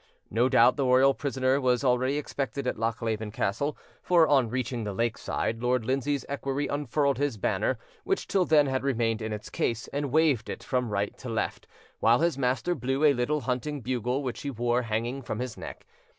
No 0.31 0.49
doubt 0.49 0.77
the 0.77 0.83
royal 0.83 1.13
prisoner 1.13 1.61
was 1.61 1.83
already 1.83 2.17
expected 2.17 2.65
at 2.65 2.75
Lochleven 2.79 3.29
Castle, 3.29 3.77
for, 4.01 4.27
on 4.27 4.49
reaching 4.49 4.83
the 4.83 4.93
lake 4.95 5.15
side, 5.15 5.61
Lord 5.61 5.85
Lindsay's 5.85 6.25
equerry 6.27 6.65
unfurled 6.65 7.19
his 7.19 7.37
banner, 7.37 7.77
which 8.03 8.27
till 8.27 8.43
then 8.43 8.65
had 8.65 8.81
remained 8.81 9.21
in 9.21 9.31
its 9.31 9.51
case, 9.51 9.87
and 9.89 10.11
waved 10.11 10.49
it 10.49 10.63
from 10.63 10.89
right 10.89 11.15
to 11.19 11.29
left, 11.29 11.67
while 11.99 12.17
his 12.21 12.35
master 12.35 12.73
blew 12.73 13.03
a 13.03 13.13
little 13.13 13.41
hunting 13.41 13.81
bugle 13.81 14.23
which 14.23 14.41
he 14.41 14.49
wore 14.49 14.81
hanging 14.81 15.21
from 15.21 15.37
his 15.37 15.55
neck. 15.55 15.85